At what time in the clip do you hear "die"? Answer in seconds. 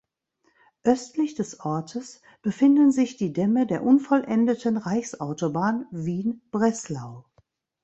3.17-3.33